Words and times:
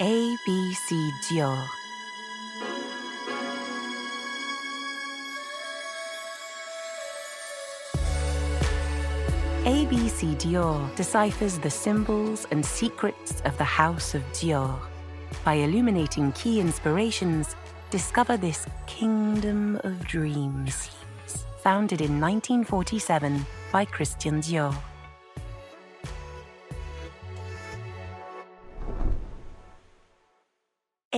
ABC 0.00 1.12
Dior. 1.28 1.62
ABC 9.64 10.34
Dior 10.36 10.96
deciphers 10.96 11.58
the 11.58 11.68
symbols 11.68 12.46
and 12.50 12.64
secrets 12.64 13.42
of 13.44 13.58
the 13.58 13.64
House 13.64 14.14
of 14.14 14.22
Dior. 14.32 14.74
By 15.44 15.56
illuminating 15.56 16.32
key 16.32 16.60
inspirations, 16.60 17.54
discover 17.90 18.38
this 18.38 18.64
kingdom 18.86 19.78
of 19.84 20.06
dreams. 20.06 20.88
Founded 21.62 22.00
in 22.00 22.18
1947 22.18 23.44
by 23.70 23.84
Christian 23.84 24.40
Dior. 24.40 24.74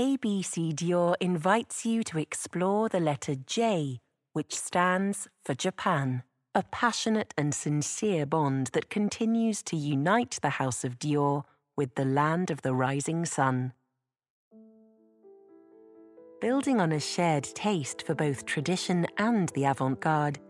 ABC 0.03 0.75
Dior 0.75 1.15
invites 1.21 1.87
you 1.87 2.03
to 2.03 2.19
explore 2.19 2.89
the 2.89 2.99
letter 2.99 3.37
J, 3.37 4.01
which 4.33 4.53
stands 4.53 5.29
for 5.45 5.55
Japan, 5.55 6.25
a 6.57 6.65
passionate 6.73 7.33
and 7.39 7.55
sincere 7.55 8.27
bond 8.27 8.71
that 8.73 8.91
continues 8.91 9.63
to 9.63 9.77
unite 9.77 10.41
the 10.43 10.57
House 10.59 10.83
of 10.83 10.99
Dior 10.99 11.45
with 11.77 11.95
the 11.95 12.05
land 12.05 12.51
of 12.51 12.63
the 12.63 12.75
rising 12.75 13.25
sun. 13.25 13.75
Building 16.41 16.81
on 16.81 16.91
a 16.91 16.99
shared 16.99 17.45
taste 17.45 18.03
for 18.05 18.17
both 18.17 18.45
tradition 18.45 19.07
and 19.19 19.51
the 19.51 19.67
avant 19.67 20.01
garde, 20.01 20.41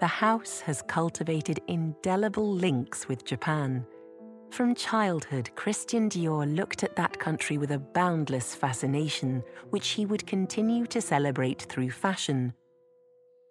the 0.00 0.06
house 0.06 0.60
has 0.60 0.80
cultivated 0.88 1.60
indelible 1.68 2.50
links 2.50 3.08
with 3.08 3.26
Japan 3.26 3.84
from 4.52 4.74
childhood, 4.74 5.50
Christian 5.56 6.10
Dior 6.10 6.54
looked 6.54 6.84
at 6.84 6.94
that 6.96 7.18
country 7.18 7.56
with 7.56 7.70
a 7.70 7.78
boundless 7.78 8.54
fascination, 8.54 9.42
which 9.70 9.90
he 9.90 10.04
would 10.04 10.26
continue 10.26 10.86
to 10.86 11.00
celebrate 11.00 11.62
through 11.62 11.90
fashion, 11.90 12.52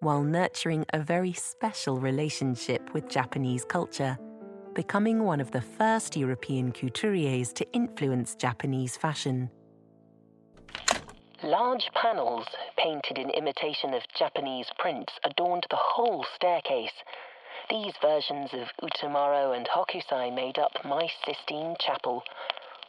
while 0.00 0.22
nurturing 0.22 0.86
a 0.92 1.00
very 1.00 1.32
special 1.32 1.98
relationship 1.98 2.94
with 2.94 3.08
Japanese 3.08 3.64
culture, 3.64 4.16
becoming 4.74 5.24
one 5.24 5.40
of 5.40 5.50
the 5.50 5.60
first 5.60 6.16
European 6.16 6.72
couturiers 6.72 7.52
to 7.52 7.70
influence 7.72 8.36
Japanese 8.36 8.96
fashion. 8.96 9.50
Large 11.42 11.90
panels, 11.94 12.46
painted 12.78 13.18
in 13.18 13.30
imitation 13.30 13.92
of 13.94 14.02
Japanese 14.16 14.66
prints, 14.78 15.12
adorned 15.24 15.66
the 15.68 15.76
whole 15.76 16.24
staircase 16.36 16.92
these 17.68 17.92
versions 18.00 18.50
of 18.52 18.68
Utamaro 18.82 19.56
and 19.56 19.66
Hokusai 19.66 20.34
made 20.34 20.58
up 20.58 20.72
my 20.84 21.08
Sistine 21.24 21.76
Chapel. 21.80 22.22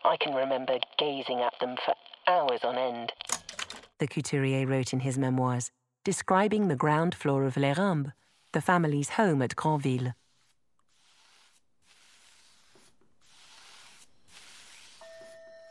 I 0.04 0.18
can 0.18 0.34
remember 0.34 0.78
gazing 0.98 1.42
at 1.42 1.54
them 1.60 1.76
for 1.86 1.94
hours 2.28 2.62
on 2.64 2.78
end. 2.78 3.14
The 4.00 4.08
couturier 4.08 4.68
wrote 4.68 4.94
in 4.94 5.02
his 5.02 5.18
memoirs, 5.18 5.72
describing 6.04 6.68
the 6.68 6.76
ground 6.76 7.16
floor 7.16 7.46
of 7.46 7.58
Les 7.58 7.74
Rhumbs, 7.74 8.12
the 8.52 8.62
family's 8.62 9.10
home 9.10 9.42
at 9.42 9.56
Granville. 9.56 10.14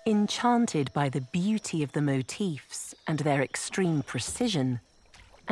Enchanted 0.07 0.93
by 0.93 1.09
the 1.09 1.21
beauty 1.21 1.83
of 1.83 1.93
the 1.93 2.03
motifs 2.03 2.95
and 3.07 3.21
their 3.21 3.41
extreme 3.41 4.03
precision, 4.03 4.81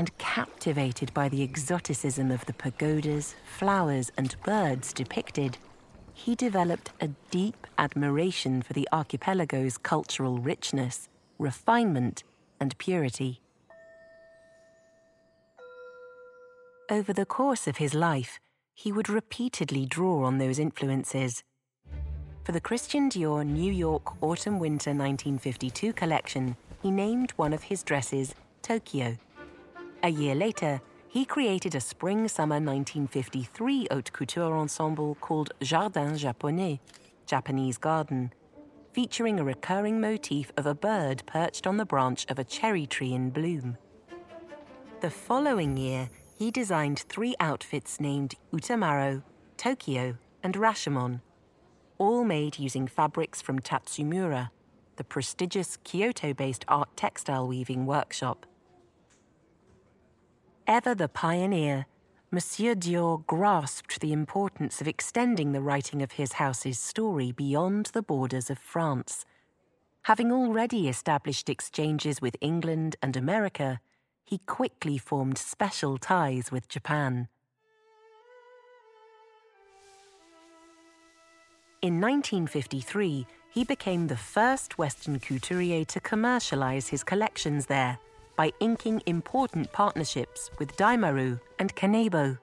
and 0.01 0.17
captivated 0.17 1.12
by 1.12 1.29
the 1.29 1.43
exoticism 1.43 2.31
of 2.31 2.47
the 2.47 2.55
pagodas, 2.55 3.34
flowers, 3.45 4.11
and 4.17 4.34
birds 4.45 4.95
depicted, 4.95 5.59
he 6.15 6.34
developed 6.34 6.91
a 7.03 7.09
deep 7.31 7.67
admiration 7.77 8.62
for 8.62 8.73
the 8.73 8.89
archipelago's 8.95 9.77
cultural 9.77 10.39
richness, 10.39 11.11
refinement, 11.39 12.25
and 12.59 12.78
purity. 12.78 13.43
Over 16.91 17.12
the 17.12 17.27
course 17.27 17.67
of 17.67 17.77
his 17.77 17.93
life, 17.93 18.41
he 18.75 18.91
would 18.91 19.11
repeatedly 19.11 19.84
draw 19.84 20.25
on 20.25 20.38
those 20.38 20.59
influences. 20.59 21.43
For 22.44 22.53
the 22.53 22.61
Christian 22.62 23.11
Dior 23.11 23.47
New 23.47 23.71
York 23.71 24.22
Autumn 24.22 24.59
Winter 24.59 24.93
1952 24.93 25.93
collection, 25.93 26.56
he 26.82 26.91
named 26.91 27.32
one 27.32 27.53
of 27.53 27.65
his 27.65 27.82
dresses 27.82 28.34
Tokyo. 28.62 29.19
A 30.03 30.09
year 30.09 30.34
later, 30.34 30.81
he 31.09 31.27
created 31.27 31.75
a 31.75 31.81
spring 31.81 32.27
summer 32.27 32.55
1953 32.55 33.88
haute 33.91 34.12
couture 34.12 34.56
ensemble 34.56 35.16
called 35.16 35.53
Jardin 35.61 36.16
Japonais, 36.16 36.81
Japanese 37.27 37.77
Garden, 37.77 38.33
featuring 38.94 39.38
a 39.38 39.44
recurring 39.44 40.00
motif 40.00 40.53
of 40.56 40.65
a 40.65 40.75
bird 40.75 41.22
perched 41.27 41.66
on 41.66 41.77
the 41.77 41.84
branch 41.84 42.25
of 42.31 42.38
a 42.38 42.44
cherry 42.44 42.87
tree 42.87 43.12
in 43.12 43.28
bloom. 43.28 43.77
The 45.00 45.11
following 45.11 45.77
year, 45.77 46.09
he 46.38 46.50
designed 46.50 47.00
three 47.00 47.34
outfits 47.38 48.00
named 48.00 48.37
Utamaro, 48.53 49.22
Tokyo, 49.59 50.17
and 50.43 50.55
Rashomon, 50.55 51.21
all 51.99 52.25
made 52.25 52.59
using 52.59 52.87
fabrics 52.87 53.43
from 53.43 53.61
Tatsumura, 53.61 54.50
the 54.97 55.05
prestigious 55.05 55.77
Kyoto 55.84 56.32
based 56.32 56.65
art 56.69 56.97
textile 56.97 57.47
weaving 57.47 57.84
workshop. 57.84 58.47
Ever 60.70 60.94
the 60.94 61.08
pioneer, 61.08 61.86
Monsieur 62.31 62.76
Dior 62.76 63.26
grasped 63.26 64.00
the 64.00 64.12
importance 64.12 64.81
of 64.81 64.86
extending 64.86 65.50
the 65.50 65.60
writing 65.60 66.00
of 66.00 66.12
his 66.12 66.34
house's 66.34 66.78
story 66.78 67.32
beyond 67.32 67.86
the 67.86 68.03
borders 68.03 68.50
of 68.50 68.58
France. 68.60 69.25
Having 70.03 70.31
already 70.31 70.88
established 70.88 71.48
exchanges 71.48 72.22
with 72.22 72.36
England 72.41 72.94
and 73.03 73.16
America, 73.16 73.81
he 74.25 74.38
quickly 74.38 74.97
formed 74.97 75.38
special 75.38 75.98
ties 75.98 76.53
with 76.53 76.69
Japan. 76.69 77.26
In 81.82 82.00
1953, 82.00 83.26
he 83.50 83.64
became 83.64 84.06
the 84.06 84.16
first 84.16 84.78
Western 84.78 85.19
couturier 85.19 85.84
to 85.87 85.98
commercialize 85.98 86.87
his 86.87 87.02
collections 87.02 87.66
there 87.66 87.98
by 88.41 88.51
inking 88.59 89.03
important 89.05 89.71
partnerships 89.71 90.51
with 90.59 90.75
Daimaru 90.78 91.39
and 91.59 91.77
Kanebo. 91.77 92.39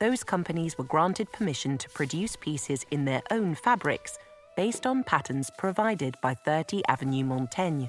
Those 0.00 0.24
companies 0.24 0.76
were 0.76 0.92
granted 0.96 1.30
permission 1.30 1.78
to 1.78 1.88
produce 1.90 2.34
pieces 2.34 2.84
in 2.90 3.04
their 3.04 3.22
own 3.30 3.54
fabrics 3.54 4.18
based 4.56 4.84
on 4.84 5.04
patterns 5.04 5.48
provided 5.58 6.16
by 6.20 6.34
30 6.34 6.82
Avenue 6.88 7.22
Montaigne, 7.22 7.86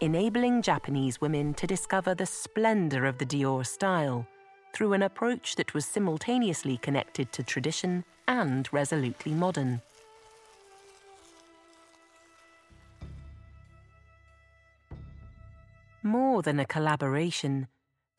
enabling 0.00 0.62
Japanese 0.62 1.20
women 1.20 1.52
to 1.52 1.66
discover 1.66 2.14
the 2.14 2.24
splendor 2.24 3.04
of 3.04 3.18
the 3.18 3.26
Dior 3.26 3.66
style 3.66 4.26
through 4.72 4.94
an 4.94 5.02
approach 5.02 5.56
that 5.56 5.74
was 5.74 5.84
simultaneously 5.84 6.78
connected 6.78 7.30
to 7.32 7.42
tradition 7.42 8.02
and 8.26 8.72
resolutely 8.72 9.32
modern. 9.32 9.82
More 16.06 16.42
than 16.42 16.60
a 16.60 16.66
collaboration, 16.66 17.66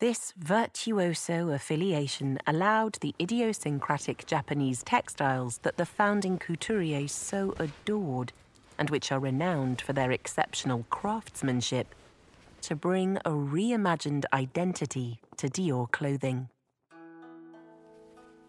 this 0.00 0.32
virtuoso 0.36 1.50
affiliation 1.50 2.40
allowed 2.44 2.98
the 3.00 3.14
idiosyncratic 3.20 4.26
Japanese 4.26 4.82
textiles 4.82 5.58
that 5.58 5.76
the 5.76 5.86
founding 5.86 6.36
couturiers 6.36 7.10
so 7.10 7.54
adored, 7.60 8.32
and 8.76 8.90
which 8.90 9.12
are 9.12 9.20
renowned 9.20 9.80
for 9.80 9.92
their 9.92 10.10
exceptional 10.10 10.84
craftsmanship, 10.90 11.94
to 12.62 12.74
bring 12.74 13.18
a 13.18 13.30
reimagined 13.30 14.24
identity 14.32 15.20
to 15.36 15.48
Dior 15.48 15.88
clothing. 15.88 16.48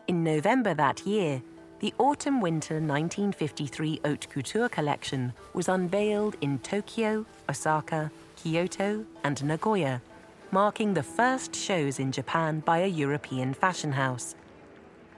In 0.07 0.23
November 0.23 0.73
that 0.73 1.05
year, 1.05 1.43
the 1.79 1.93
Autumn 1.99 2.41
Winter 2.41 2.81
1953 2.81 3.99
Haute 4.03 4.29
Couture 4.31 4.67
collection 4.67 5.31
was 5.53 5.69
unveiled 5.69 6.35
in 6.41 6.57
Tokyo, 6.57 7.23
Osaka, 7.47 8.09
Kyoto, 8.47 9.05
and 9.25 9.43
Nagoya, 9.43 10.01
marking 10.51 10.93
the 10.93 11.03
first 11.03 11.53
shows 11.53 11.99
in 11.99 12.13
Japan 12.13 12.61
by 12.61 12.77
a 12.77 12.87
European 12.87 13.53
fashion 13.53 13.91
house. 13.91 14.35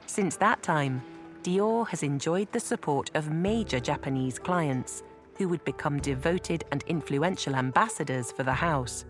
Since 0.06 0.36
that 0.38 0.64
time, 0.64 1.00
Dior 1.44 1.86
has 1.90 2.02
enjoyed 2.02 2.50
the 2.50 2.58
support 2.58 3.08
of 3.14 3.30
major 3.30 3.78
Japanese 3.78 4.40
clients 4.40 5.04
who 5.36 5.48
would 5.48 5.64
become 5.64 6.00
devoted 6.00 6.64
and 6.72 6.82
influential 6.88 7.54
ambassadors 7.54 8.32
for 8.32 8.42
the 8.42 8.52
house. 8.52 9.04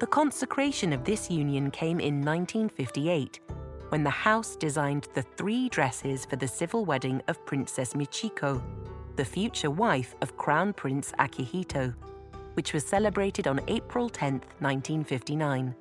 The 0.00 0.08
consecration 0.08 0.92
of 0.92 1.04
this 1.04 1.30
union 1.30 1.70
came 1.70 2.00
in 2.00 2.24
1958 2.24 3.38
when 3.90 4.02
the 4.02 4.10
house 4.10 4.56
designed 4.56 5.06
the 5.14 5.22
three 5.22 5.68
dresses 5.68 6.24
for 6.24 6.34
the 6.34 6.48
civil 6.48 6.84
wedding 6.84 7.22
of 7.28 7.46
Princess 7.46 7.94
Michiko, 7.94 8.60
the 9.14 9.24
future 9.24 9.70
wife 9.70 10.16
of 10.22 10.36
Crown 10.36 10.72
Prince 10.72 11.12
Akihito 11.20 11.94
which 12.54 12.72
was 12.72 12.84
celebrated 12.84 13.46
on 13.46 13.60
April 13.68 14.08
10, 14.08 14.34
1959. 14.60 15.74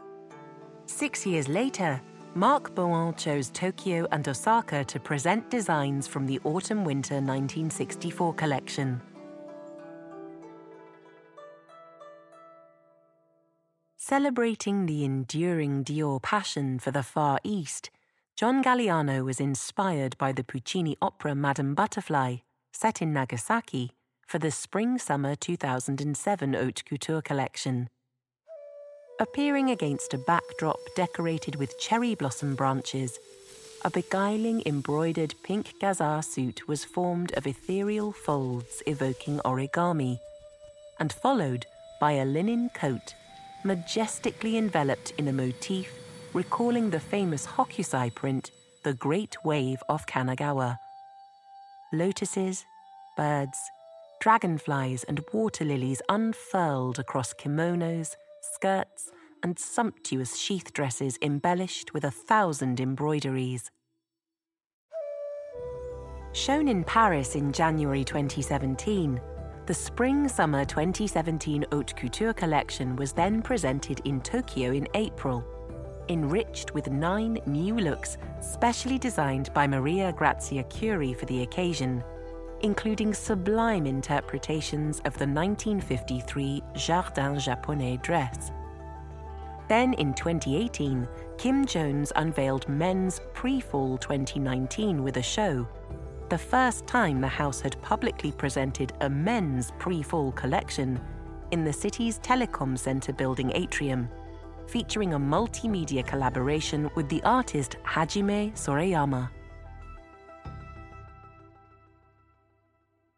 Six 0.85 1.25
years 1.25 1.47
later, 1.47 2.01
Marc 2.33 2.73
Bohan 2.73 3.17
chose 3.17 3.49
Tokyo 3.49 4.07
and 4.11 4.27
Osaka 4.27 4.83
to 4.85 4.99
present 4.99 5.49
designs 5.49 6.07
from 6.07 6.25
the 6.25 6.39
autumn 6.43 6.85
winter 6.85 7.15
1964 7.15 8.33
collection. 8.35 9.01
Celebrating 13.97 14.85
the 14.85 15.05
enduring 15.05 15.83
Dior 15.83 16.21
passion 16.21 16.79
for 16.79 16.91
the 16.91 17.03
Far 17.03 17.39
East, 17.43 17.89
John 18.35 18.63
Galliano 18.63 19.23
was 19.23 19.39
inspired 19.39 20.17
by 20.17 20.31
the 20.31 20.43
Puccini 20.43 20.97
opera 21.01 21.35
Madame 21.35 21.75
Butterfly, 21.75 22.37
set 22.71 23.01
in 23.01 23.13
Nagasaki, 23.13 23.91
for 24.31 24.39
the 24.39 24.49
Spring 24.49 24.97
Summer 24.97 25.35
2007 25.35 26.53
Haute 26.53 26.85
Couture 26.85 27.21
collection. 27.21 27.89
Appearing 29.19 29.69
against 29.69 30.13
a 30.13 30.17
backdrop 30.19 30.79
decorated 30.95 31.57
with 31.57 31.77
cherry 31.77 32.15
blossom 32.15 32.55
branches, 32.55 33.19
a 33.83 33.89
beguiling 33.89 34.63
embroidered 34.65 35.35
pink 35.43 35.73
gazar 35.81 36.23
suit 36.23 36.65
was 36.65 36.85
formed 36.85 37.33
of 37.33 37.45
ethereal 37.45 38.13
folds 38.13 38.81
evoking 38.87 39.39
origami, 39.39 40.17
and 40.97 41.11
followed 41.11 41.65
by 41.99 42.13
a 42.13 42.23
linen 42.23 42.69
coat 42.73 43.13
majestically 43.65 44.55
enveloped 44.55 45.11
in 45.17 45.27
a 45.27 45.33
motif 45.33 45.91
recalling 46.33 46.89
the 46.89 47.01
famous 47.01 47.45
Hokusai 47.45 48.15
print, 48.15 48.49
The 48.85 48.93
Great 48.93 49.35
Wave 49.43 49.83
of 49.89 50.05
Kanagawa. 50.05 50.77
Lotuses, 51.91 52.63
birds, 53.17 53.59
dragonflies, 54.21 55.03
and 55.05 55.19
water 55.33 55.65
lilies 55.65 56.01
unfurled 56.07 56.99
across 56.99 57.33
kimonos, 57.33 58.15
skirts, 58.41 59.11
and 59.43 59.57
sumptuous 59.57 60.37
sheath 60.37 60.71
dresses 60.71 61.17
embellished 61.21 61.93
with 61.93 62.05
a 62.05 62.11
thousand 62.11 62.79
embroideries. 62.79 63.69
Shown 66.33 66.69
in 66.69 66.83
Paris 66.85 67.35
in 67.35 67.51
January 67.51 68.05
2017, 68.05 69.19
the 69.65 69.73
Spring 69.73 70.27
Summer 70.27 70.65
2017 70.65 71.65
Haute 71.71 71.95
Couture 71.95 72.33
collection 72.33 72.95
was 72.95 73.11
then 73.13 73.41
presented 73.41 74.01
in 74.05 74.21
Tokyo 74.21 74.71
in 74.71 74.87
April, 74.93 75.43
enriched 76.09 76.73
with 76.73 76.89
nine 76.89 77.39
new 77.47 77.75
looks 77.77 78.17
specially 78.39 78.97
designed 78.97 79.51
by 79.53 79.67
Maria 79.67 80.13
Grazia 80.13 80.63
Chiuri 80.65 81.15
for 81.15 81.25
the 81.25 81.41
occasion, 81.41 82.03
including 82.63 83.13
sublime 83.13 83.85
interpretations 83.85 84.99
of 85.05 85.13
the 85.17 85.27
1953 85.27 86.63
Jardin 86.75 87.35
Japonais 87.35 88.01
dress. 88.01 88.51
Then 89.67 89.93
in 89.93 90.13
2018, 90.13 91.07
Kim 91.37 91.65
Jones 91.65 92.11
unveiled 92.15 92.67
men's 92.67 93.21
pre 93.33 93.59
fall 93.59 93.97
2019 93.97 95.03
with 95.03 95.17
a 95.17 95.21
show 95.21 95.67
the 96.31 96.37
first 96.37 96.87
time 96.87 97.19
the 97.19 97.27
house 97.27 97.59
had 97.59 97.79
publicly 97.81 98.31
presented 98.31 98.93
a 99.01 99.09
men's 99.09 99.73
pre 99.79 100.01
fall 100.01 100.31
collection 100.31 100.97
in 101.51 101.65
the 101.65 101.73
city's 101.73 102.19
telecom 102.19 102.79
center 102.79 103.11
building 103.11 103.51
atrium, 103.53 104.07
featuring 104.65 105.13
a 105.13 105.19
multimedia 105.19 106.07
collaboration 106.07 106.89
with 106.95 107.09
the 107.09 107.21
artist 107.23 107.75
Hajime 107.85 108.53
Sorayama. 108.53 109.29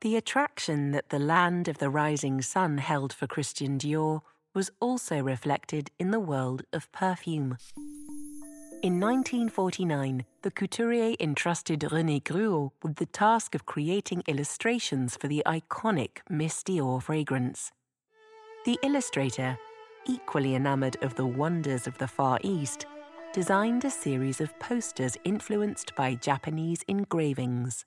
The 0.04 0.18
attraction 0.18 0.92
that 0.92 1.12
the 1.12 1.18
land 1.18 1.70
of 1.70 1.78
the 1.78 1.90
rising 1.90 2.42
sun 2.42 2.78
held 2.80 3.14
for 3.14 3.26
Christian 3.26 3.80
Dior 3.80 4.20
was 4.54 4.70
also 4.82 5.24
reflected 5.24 5.92
in 5.98 6.12
the 6.12 6.20
world 6.20 6.64
of 6.74 6.92
perfume. 6.92 7.58
In 8.84 9.00
1949, 9.00 10.26
the 10.42 10.52
couturier 10.52 11.16
entrusted 11.22 11.80
René 11.80 12.22
Gruau 12.22 12.72
with 12.84 12.98
the 12.98 13.06
task 13.06 13.56
of 13.56 13.66
creating 13.66 14.24
illustrations 14.28 15.16
for 15.16 15.30
the 15.30 15.42
iconic 15.46 16.18
Miss 16.30 16.62
Dior 16.64 17.02
fragrance. 17.02 17.72
The 18.66 18.78
illustrator, 18.84 19.58
equally 20.06 20.54
enamored 20.54 20.98
of 21.02 21.16
the 21.16 21.26
wonders 21.26 21.88
of 21.88 21.98
the 21.98 22.10
Far 22.10 22.40
East, 22.44 22.88
designed 23.32 23.86
a 23.86 23.90
series 23.90 24.42
of 24.42 24.60
posters 24.60 25.16
influenced 25.24 25.96
by 25.96 26.16
Japanese 26.16 26.84
engravings. 26.90 27.86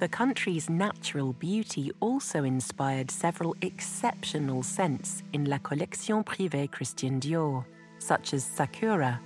The 0.00 0.08
country's 0.08 0.70
natural 0.70 1.34
beauty 1.34 1.92
also 2.00 2.42
inspired 2.44 3.10
several 3.10 3.54
exceptional 3.60 4.62
scents 4.62 5.22
in 5.34 5.44
La 5.44 5.58
Collection 5.58 6.24
Privée 6.24 6.70
Christian 6.70 7.20
Dior, 7.20 7.66
such 7.98 8.32
as 8.32 8.42
Sakura, 8.42 9.20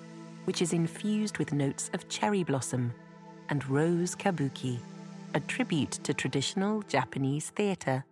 which 0.47 0.61
is 0.61 0.73
infused 0.73 1.39
with 1.39 1.53
notes 1.53 1.91
of 1.95 2.09
cherry 2.09 2.43
blossom, 2.43 2.93
and 3.51 3.65
Rose 3.71 4.17
Kabuki, 4.17 4.81
a 5.35 5.39
tribute 5.39 5.93
to 6.03 6.13
traditional 6.13 6.83
Japanese 6.89 7.51
theatre. 7.51 8.05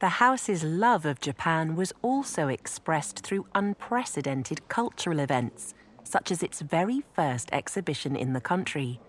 The 0.00 0.20
house's 0.22 0.62
love 0.62 1.04
of 1.04 1.18
Japan 1.18 1.74
was 1.74 1.92
also 2.00 2.46
expressed 2.46 3.26
through 3.26 3.48
unprecedented 3.56 4.68
cultural 4.68 5.18
events, 5.18 5.74
such 6.04 6.30
as 6.30 6.44
its 6.44 6.60
very 6.60 7.02
first 7.12 7.48
exhibition 7.50 8.14
in 8.14 8.34
the 8.34 8.40
country, 8.40 9.00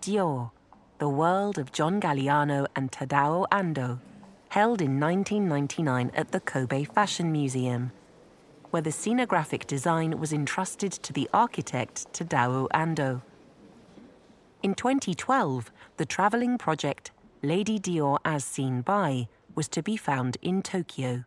Dior 0.00 0.52
the 1.02 1.08
World 1.08 1.58
of 1.58 1.72
John 1.72 2.00
Galliano 2.00 2.68
and 2.76 2.92
Tadao 2.92 3.48
Ando, 3.50 3.98
held 4.50 4.80
in 4.80 5.00
1999 5.00 6.12
at 6.14 6.30
the 6.30 6.38
Kobe 6.38 6.84
Fashion 6.84 7.32
Museum, 7.32 7.90
where 8.70 8.82
the 8.82 8.90
scenographic 8.90 9.66
design 9.66 10.20
was 10.20 10.32
entrusted 10.32 10.92
to 10.92 11.12
the 11.12 11.28
architect 11.34 12.06
Tadao 12.12 12.68
Ando. 12.68 13.22
In 14.62 14.76
2012, 14.76 15.72
the 15.96 16.06
travelling 16.06 16.56
project 16.56 17.10
Lady 17.42 17.80
Dior 17.80 18.18
as 18.24 18.44
Seen 18.44 18.80
By 18.80 19.26
was 19.56 19.66
to 19.70 19.82
be 19.82 19.96
found 19.96 20.36
in 20.40 20.62
Tokyo. 20.62 21.24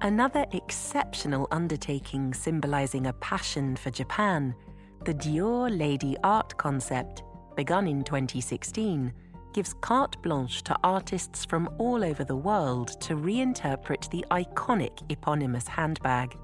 Another 0.00 0.44
exceptional 0.50 1.46
undertaking 1.52 2.34
symbolizing 2.34 3.06
a 3.06 3.12
passion 3.12 3.76
for 3.76 3.92
Japan 3.92 4.56
the 5.04 5.14
Dior 5.14 5.76
Lady 5.76 6.16
Art 6.22 6.56
concept, 6.58 7.24
begun 7.56 7.88
in 7.88 8.04
2016, 8.04 9.12
gives 9.52 9.74
carte 9.80 10.20
blanche 10.22 10.62
to 10.62 10.76
artists 10.84 11.44
from 11.44 11.68
all 11.78 12.04
over 12.04 12.24
the 12.24 12.36
world 12.36 13.00
to 13.00 13.16
reinterpret 13.16 14.08
the 14.10 14.24
iconic 14.30 15.02
eponymous 15.10 15.66
handbag. 15.66 16.36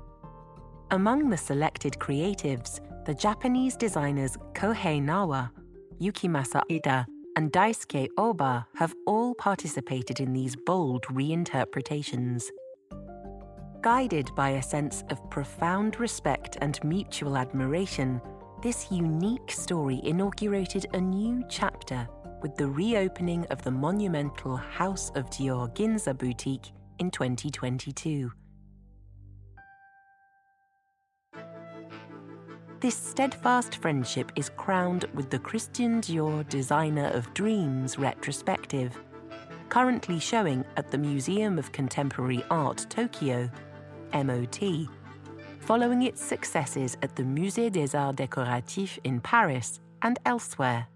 Among 0.91 1.31
the 1.31 1.37
selected 1.37 1.95
creatives, 1.95 2.81
the 3.07 3.15
Japanese 3.15 3.77
designers 3.77 4.37
Kohei 4.55 5.01
Nawa, 5.01 5.51
Yukimasa 6.01 6.63
Ida, 6.71 7.07
and 7.37 7.53
Daisuke 7.53 8.09
Oba 8.19 8.67
have 8.75 8.95
all 9.07 9.35
participated 9.37 10.19
in 10.19 10.33
these 10.33 10.57
bold 10.57 11.05
reinterpretations. 11.05 12.47
Guided 13.83 14.35
by 14.35 14.51
a 14.51 14.63
sense 14.63 15.05
of 15.11 15.31
profound 15.31 16.01
respect 16.01 16.59
and 16.61 16.83
mutual 16.83 17.37
admiration, 17.37 18.21
this 18.61 18.91
unique 18.91 19.53
story 19.53 20.01
inaugurated 20.03 20.87
a 20.93 21.01
new 21.01 21.45
chapter 21.49 22.09
with 22.43 22.57
the 22.57 22.67
reopening 22.67 23.47
of 23.47 23.63
the 23.63 23.71
monumental 23.71 24.57
House 24.57 25.11
of 25.15 25.31
Dior 25.31 25.73
Ginza 25.75 26.17
boutique 26.17 26.73
in 26.99 27.11
2022. 27.11 28.33
This 32.81 32.97
steadfast 32.97 33.77
friendship 33.77 34.33
is 34.37 34.51
crowned 34.51 35.05
with 35.15 35.31
the 35.31 35.39
Christian 35.39 36.01
Dior 36.01 36.49
Designer 36.49 37.09
of 37.09 37.33
Dreams 37.35 37.99
retrospective, 37.99 39.01
currently 39.69 40.19
showing 40.19 40.65
at 40.77 40.91
the 40.91 40.99
Museum 40.99 41.59
of 41.59 41.71
Contemporary 41.73 42.45
Art 42.51 42.87
Tokyo, 42.89 43.51
MOT, 44.13 44.89
following 45.69 46.01
its 46.01 46.23
successes 46.23 46.97
at 47.03 47.15
the 47.17 47.23
Musée 47.23 47.71
des 47.71 47.95
Arts 47.95 48.17
Décoratifs 48.17 48.99
in 49.05 49.21
Paris 49.21 49.81
and 50.01 50.19
elsewhere. 50.25 50.87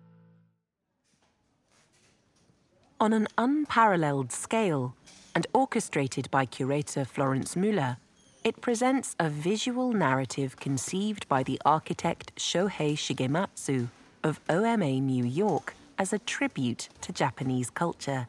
On 2.98 3.12
an 3.12 3.28
unparalleled 3.36 4.32
scale, 4.32 4.96
and 5.34 5.46
orchestrated 5.52 6.30
by 6.30 6.46
curator 6.46 7.04
Florence 7.04 7.54
Müller, 7.54 7.98
it 8.44 8.62
presents 8.62 9.14
a 9.20 9.28
visual 9.28 9.92
narrative 9.92 10.56
conceived 10.56 11.28
by 11.28 11.42
the 11.42 11.60
architect 11.66 12.34
Shohei 12.36 12.94
Shigematsu 12.96 13.88
of 14.24 14.40
OMA 14.48 15.00
New 15.00 15.26
York 15.26 15.74
as 15.98 16.14
a 16.14 16.18
tribute 16.18 16.88
to 17.02 17.12
Japanese 17.12 17.68
culture. 17.68 18.26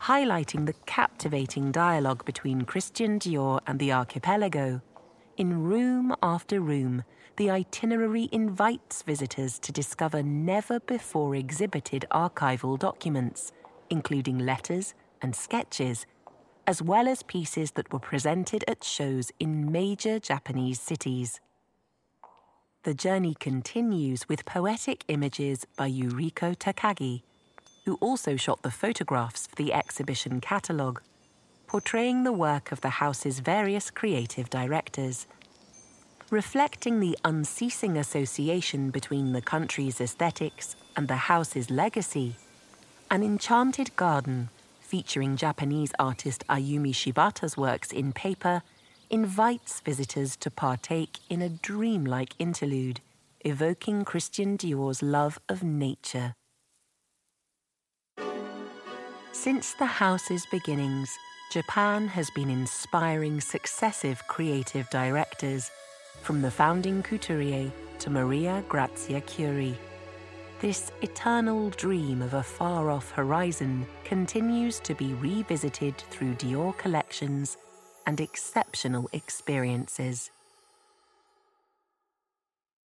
Highlighting 0.00 0.66
the 0.66 0.74
captivating 0.86 1.70
dialogue 1.70 2.24
between 2.24 2.62
Christian 2.62 3.20
Dior 3.20 3.60
and 3.68 3.78
the 3.78 3.92
archipelago, 3.92 4.80
in 5.40 5.64
room 5.64 6.14
after 6.22 6.60
room, 6.60 7.02
the 7.36 7.48
itinerary 7.48 8.28
invites 8.30 9.00
visitors 9.00 9.58
to 9.58 9.72
discover 9.72 10.22
never 10.22 10.78
before 10.80 11.34
exhibited 11.34 12.04
archival 12.10 12.78
documents, 12.78 13.50
including 13.88 14.36
letters 14.36 14.92
and 15.22 15.34
sketches, 15.34 16.04
as 16.66 16.82
well 16.82 17.08
as 17.08 17.22
pieces 17.22 17.70
that 17.70 17.90
were 17.90 17.98
presented 17.98 18.62
at 18.68 18.84
shows 18.84 19.32
in 19.40 19.72
major 19.72 20.18
Japanese 20.18 20.78
cities. 20.78 21.40
The 22.82 22.92
journey 22.92 23.34
continues 23.34 24.28
with 24.28 24.44
poetic 24.44 25.04
images 25.08 25.66
by 25.74 25.90
Yuriko 25.90 26.54
Takagi, 26.54 27.22
who 27.86 27.94
also 28.02 28.36
shot 28.36 28.60
the 28.60 28.70
photographs 28.70 29.46
for 29.46 29.56
the 29.56 29.72
exhibition 29.72 30.42
catalogue, 30.42 31.00
portraying 31.70 32.24
the 32.24 32.32
work 32.32 32.72
of 32.72 32.80
the 32.80 32.98
house's 32.98 33.38
various 33.38 33.92
creative 33.92 34.50
directors. 34.50 35.28
Reflecting 36.28 36.98
the 36.98 37.16
unceasing 37.24 37.96
association 37.96 38.90
between 38.90 39.32
the 39.32 39.40
country's 39.40 40.00
aesthetics 40.00 40.74
and 40.96 41.06
the 41.06 41.30
house's 41.30 41.70
legacy, 41.70 42.34
an 43.08 43.22
enchanted 43.22 43.94
garden 43.94 44.48
featuring 44.80 45.36
Japanese 45.36 45.92
artist 45.96 46.42
Ayumi 46.48 46.92
Shibata's 46.92 47.56
works 47.56 47.92
in 47.92 48.12
paper 48.12 48.62
invites 49.08 49.78
visitors 49.78 50.34
to 50.38 50.50
partake 50.50 51.18
in 51.28 51.40
a 51.40 51.48
dreamlike 51.48 52.34
interlude 52.40 53.00
evoking 53.42 54.04
Christian 54.04 54.56
Dior's 54.56 55.04
love 55.04 55.38
of 55.48 55.62
nature. 55.62 56.34
Since 59.30 59.74
the 59.74 59.86
house's 59.86 60.44
beginnings, 60.50 61.16
Japan 61.50 62.06
has 62.06 62.30
been 62.30 62.48
inspiring 62.48 63.40
successive 63.40 64.24
creative 64.28 64.88
directors, 64.88 65.68
from 66.22 66.42
the 66.42 66.50
founding 66.50 67.02
couturier 67.02 67.72
to 67.98 68.08
Maria 68.08 68.62
Grazia 68.68 69.20
Chiuri. 69.22 69.74
This 70.60 70.92
eternal 71.02 71.70
dream 71.70 72.22
of 72.22 72.34
a 72.34 72.42
far 72.44 72.88
off 72.88 73.10
horizon 73.10 73.84
continues 74.04 74.78
to 74.78 74.94
be 74.94 75.12
revisited 75.14 75.98
through 75.98 76.34
Dior 76.34 76.78
collections 76.78 77.56
and 78.06 78.20
exceptional 78.20 79.10
experiences. 79.12 80.30